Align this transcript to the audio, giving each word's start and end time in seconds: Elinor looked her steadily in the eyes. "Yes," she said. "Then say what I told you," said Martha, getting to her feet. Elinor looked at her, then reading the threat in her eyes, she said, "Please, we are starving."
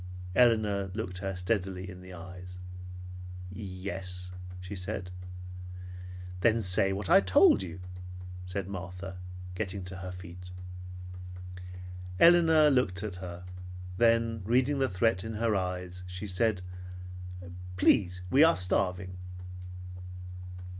Elinor 0.35 0.89
looked 0.95 1.19
her 1.19 1.35
steadily 1.35 1.87
in 1.87 2.01
the 2.01 2.11
eyes. 2.11 2.57
"Yes," 3.51 4.31
she 4.59 4.73
said. 4.75 5.11
"Then 6.39 6.63
say 6.63 6.91
what 6.91 7.07
I 7.07 7.21
told 7.21 7.61
you," 7.61 7.79
said 8.43 8.67
Martha, 8.67 9.19
getting 9.53 9.83
to 9.83 9.97
her 9.97 10.11
feet. 10.11 10.49
Elinor 12.19 12.71
looked 12.71 13.03
at 13.03 13.17
her, 13.17 13.43
then 13.97 14.41
reading 14.43 14.79
the 14.79 14.89
threat 14.89 15.23
in 15.23 15.35
her 15.35 15.55
eyes, 15.55 16.01
she 16.07 16.25
said, 16.25 16.63
"Please, 17.77 18.23
we 18.31 18.43
are 18.43 18.55
starving." 18.57 19.17